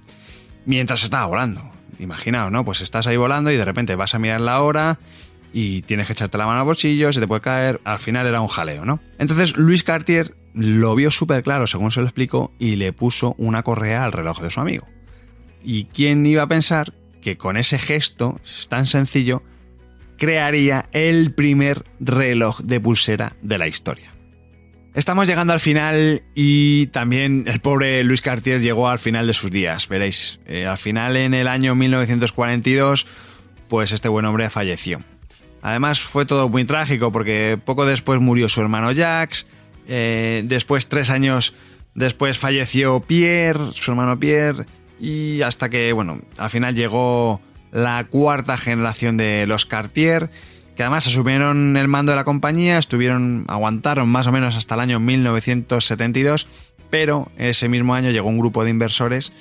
mientras 0.65 1.03
estaba 1.03 1.25
volando. 1.25 1.61
Imaginaos, 1.99 2.53
¿no? 2.53 2.63
Pues 2.63 2.79
estás 2.79 3.05
ahí 3.07 3.17
volando 3.17 3.51
y 3.51 3.57
de 3.57 3.65
repente 3.65 3.95
vas 3.95 4.15
a 4.15 4.19
mirar 4.19 4.39
la 4.39 4.61
hora 4.61 4.97
y 5.51 5.81
tienes 5.81 6.07
que 6.07 6.13
echarte 6.13 6.37
la 6.37 6.45
mano 6.45 6.59
al 6.61 6.65
bolsillo, 6.65 7.11
se 7.11 7.19
te 7.19 7.27
puede 7.27 7.41
caer, 7.41 7.81
al 7.83 7.99
final 7.99 8.25
era 8.27 8.39
un 8.39 8.47
jaleo, 8.47 8.85
¿no? 8.85 9.01
Entonces 9.19 9.57
Luis 9.57 9.83
Cartier 9.83 10.35
lo 10.53 10.95
vio 10.95 11.11
súper 11.11 11.43
claro, 11.43 11.67
según 11.67 11.91
se 11.91 11.99
lo 11.99 12.05
explicó, 12.05 12.53
y 12.59 12.77
le 12.77 12.93
puso 12.93 13.35
una 13.37 13.61
correa 13.63 14.05
al 14.05 14.13
reloj 14.13 14.39
de 14.39 14.51
su 14.51 14.61
amigo. 14.61 14.87
¿Y 15.65 15.85
quién 15.85 16.25
iba 16.25 16.43
a 16.43 16.47
pensar 16.47 16.93
que 17.21 17.37
con 17.37 17.57
ese 17.57 17.77
gesto 17.77 18.39
tan 18.69 18.85
sencillo 18.85 19.43
crearía 20.17 20.89
el 20.91 21.33
primer 21.33 21.85
reloj 21.99 22.59
de 22.61 22.79
pulsera 22.79 23.33
de 23.41 23.57
la 23.57 23.67
historia? 23.67 24.11
Estamos 24.95 25.27
llegando 25.27 25.51
al 25.51 25.59
final 25.59 26.23
y 26.35 26.87
también 26.87 27.43
el 27.47 27.59
pobre 27.59 28.01
Luis 28.05 28.21
Cartier 28.21 28.61
llegó 28.61 28.87
al 28.87 28.99
final 28.99 29.27
de 29.27 29.33
sus 29.33 29.51
días, 29.51 29.89
veréis. 29.89 30.39
Eh, 30.45 30.65
al 30.65 30.77
final, 30.77 31.17
en 31.17 31.33
el 31.33 31.49
año 31.49 31.75
1942, 31.75 33.05
pues 33.67 33.91
este 33.91 34.07
buen 34.07 34.25
hombre 34.25 34.49
falleció. 34.49 35.03
Además 35.61 35.99
fue 35.99 36.25
todo 36.25 36.47
muy 36.47 36.63
trágico 36.63 37.11
porque 37.11 37.59
poco 37.63 37.85
después 37.85 38.21
murió 38.21 38.47
su 38.47 38.61
hermano 38.61 38.93
Jacques, 38.93 39.47
eh, 39.87 40.43
después 40.45 40.87
tres 40.87 41.09
años 41.09 41.53
después 41.93 42.37
falleció 42.37 42.99
Pierre, 43.01 43.71
su 43.73 43.91
hermano 43.91 44.19
Pierre, 44.19 44.65
y 44.99 45.41
hasta 45.41 45.69
que, 45.69 45.91
bueno, 45.91 46.19
al 46.37 46.49
final 46.49 46.73
llegó 46.75 47.41
la 47.75 48.05
cuarta 48.05 48.55
generación 48.55 49.17
de 49.17 49.45
los 49.47 49.65
Cartier 49.65 50.31
que 50.77 50.83
además 50.83 51.07
asumieron 51.07 51.75
el 51.77 51.87
mando 51.87 52.11
de 52.11 52.17
la 52.17 52.23
compañía, 52.23 52.77
estuvieron, 52.77 53.45
aguantaron 53.47 54.09
más 54.09 54.27
o 54.27 54.31
menos 54.31 54.55
hasta 54.55 54.75
el 54.75 54.81
año 54.81 54.99
1972, 54.99 56.47
pero 56.89 57.31
ese 57.37 57.69
mismo 57.69 57.93
año 57.93 58.11
llegó 58.11 58.27
un 58.27 58.39
grupo 58.39 58.63
de 58.63 58.71
inversores 58.71 59.31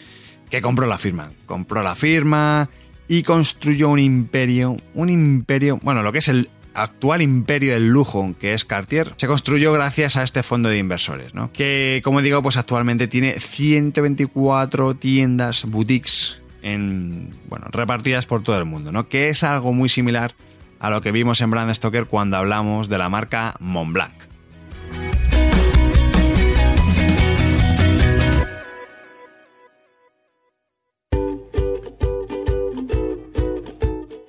que 0.48 0.62
compró 0.62 0.86
la 0.86 0.98
firma. 0.98 1.32
Compró 1.46 1.82
la 1.82 1.96
firma 1.96 2.70
y 3.08 3.24
construyó 3.24 3.88
un 3.88 3.98
imperio, 3.98 4.76
un 4.94 5.10
imperio, 5.10 5.80
bueno, 5.82 6.02
lo 6.02 6.12
que 6.12 6.18
es 6.18 6.28
el 6.28 6.50
actual 6.72 7.22
imperio 7.22 7.72
del 7.74 7.88
lujo 7.88 8.34
que 8.40 8.52
es 8.52 8.64
Cartier 8.64 9.14
se 9.16 9.28
construyó 9.28 9.72
gracias 9.72 10.16
a 10.16 10.24
este 10.24 10.42
fondo 10.42 10.68
de 10.68 10.78
inversores, 10.78 11.34
¿no? 11.34 11.52
Que, 11.52 12.00
como 12.04 12.20
digo, 12.20 12.42
pues 12.42 12.56
actualmente 12.56 13.08
tiene 13.08 13.38
124 13.38 14.94
tiendas, 14.94 15.64
boutiques, 15.64 16.40
en, 16.64 17.30
bueno, 17.48 17.66
repartidas 17.70 18.26
por 18.26 18.42
todo 18.42 18.58
el 18.58 18.64
mundo, 18.64 18.90
¿no? 18.90 19.08
Que 19.08 19.28
es 19.28 19.44
algo 19.44 19.72
muy 19.72 19.88
similar 19.88 20.34
a 20.80 20.90
lo 20.90 21.02
que 21.02 21.12
vimos 21.12 21.40
en 21.40 21.50
Brand 21.50 21.72
Stoker 21.72 22.06
cuando 22.06 22.38
hablamos 22.38 22.88
de 22.88 22.98
la 22.98 23.08
marca 23.08 23.54
Montblanc. 23.60 24.14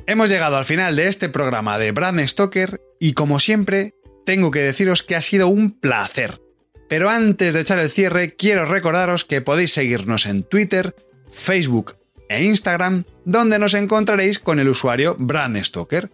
Hemos 0.08 0.30
llegado 0.30 0.58
al 0.58 0.66
final 0.66 0.96
de 0.96 1.08
este 1.08 1.30
programa 1.30 1.80
de 1.80 1.92
Brand 1.92 2.20
Stoker 2.28 2.80
y 3.00 3.14
como 3.14 3.40
siempre 3.40 3.96
tengo 4.26 4.52
que 4.52 4.60
deciros 4.60 5.04
que 5.04 5.16
ha 5.16 5.22
sido 5.22 5.48
un 5.48 5.72
placer. 5.72 6.42
Pero 6.88 7.10
antes 7.10 7.54
de 7.54 7.62
echar 7.62 7.80
el 7.80 7.90
cierre 7.90 8.36
quiero 8.36 8.66
recordaros 8.66 9.26
que 9.26 9.42
podéis 9.42 9.74
seguirnos 9.74 10.26
en 10.26 10.44
Twitter, 10.44 10.96
Facebook 11.32 11.98
e 12.30 12.44
Instagram 12.44 13.04
donde 13.24 13.60
nos 13.60 13.74
encontraréis 13.74 14.40
con 14.40 14.60
el 14.60 14.70
usuario 14.70 15.16
Brand 15.20 15.58
Stoker 15.64 16.10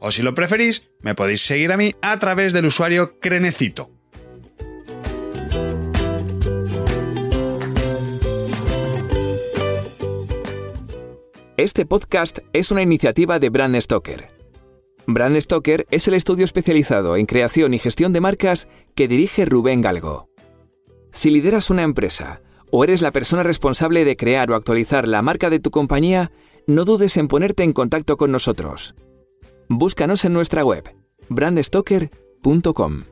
o 0.00 0.10
si 0.10 0.22
lo 0.22 0.34
preferís, 0.34 0.88
me 1.00 1.14
podéis 1.14 1.40
seguir 1.42 1.72
a 1.72 1.76
mí 1.76 1.94
a 2.02 2.18
través 2.18 2.52
del 2.52 2.66
usuario 2.66 3.18
Crenecito. 3.18 3.90
Este 11.56 11.86
podcast 11.86 12.40
es 12.52 12.70
una 12.70 12.82
iniciativa 12.82 13.38
de 13.38 13.48
Brand 13.48 13.80
Stoker. 13.80 14.28
Brand 15.06 15.40
Stoker 15.40 15.86
es 15.90 16.06
el 16.06 16.14
estudio 16.14 16.44
especializado 16.44 17.16
en 17.16 17.24
creación 17.24 17.72
y 17.72 17.78
gestión 17.78 18.12
de 18.12 18.20
marcas 18.20 18.68
que 18.94 19.08
dirige 19.08 19.46
Rubén 19.46 19.80
Galgo. 19.80 20.28
Si 21.12 21.30
lideras 21.30 21.70
una 21.70 21.82
empresa 21.82 22.42
o 22.70 22.84
eres 22.84 23.02
la 23.02 23.10
persona 23.10 23.42
responsable 23.42 24.04
de 24.04 24.16
crear 24.16 24.50
o 24.50 24.54
actualizar 24.54 25.08
la 25.08 25.22
marca 25.22 25.50
de 25.50 25.60
tu 25.60 25.70
compañía, 25.70 26.32
no 26.66 26.84
dudes 26.84 27.16
en 27.16 27.28
ponerte 27.28 27.62
en 27.62 27.72
contacto 27.72 28.16
con 28.16 28.32
nosotros. 28.32 28.94
Búscanos 29.68 30.24
en 30.24 30.32
nuestra 30.32 30.64
web, 30.64 30.84
brandstoker.com. 31.28 33.02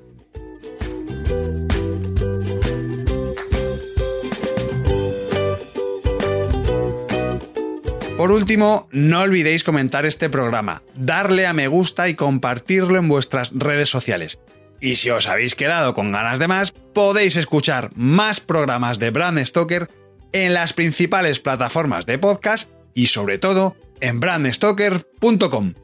Por 8.17 8.31
último, 8.31 8.89
no 8.93 9.23
olvidéis 9.23 9.65
comentar 9.65 10.07
este 10.07 10.31
programa, 10.31 10.83
darle 10.95 11.49
a 11.49 11.53
me 11.53 11.67
gusta 11.67 12.09
y 12.09 12.15
compartirlo 12.15 12.99
en 12.99 13.09
vuestras 13.09 13.51
redes 13.53 13.91
sociales. 13.91 14.39
Y 14.81 14.97
si 14.97 15.11
os 15.11 15.29
habéis 15.29 15.55
quedado 15.55 15.95
con 15.95 16.13
ganas 16.13 16.39
de 16.39 16.49
más, 16.49 16.73
podéis 16.73 17.37
escuchar 17.37 17.91
más 17.95 18.41
programas 18.41 18.99
de 18.99 19.11
Brand 19.11 19.45
Stoker 19.45 19.89
en 20.33 20.53
las 20.53 20.73
principales 20.73 21.41
plataformas 21.41 22.07
de 22.07 22.19
podcast 22.19 22.69
y 22.93 23.07
sobre 23.07 23.39
todo 23.39 23.77
en 24.01 24.21
brandstoker.com. 24.21 25.75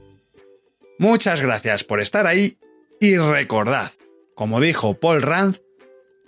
Muchas 0.98 1.40
gracias 1.40 1.84
por 1.84 2.00
estar 2.00 2.26
ahí 2.26 2.58
y 3.00 3.16
recordad, 3.16 3.92
como 4.34 4.60
dijo 4.60 4.94
Paul 4.94 5.22
Rand, 5.22 5.56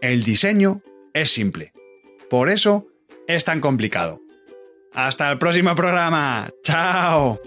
el 0.01 0.25
diseño 0.25 0.83
es 1.13 1.31
simple. 1.31 1.73
Por 2.31 2.49
eso 2.49 2.87
es 3.29 3.45
tan 3.45 3.61
complicado. 3.61 4.21
Hasta 4.95 5.31
el 5.31 5.39
próximo 5.39 5.75
programa. 5.75 6.51
¡Chao! 6.63 7.41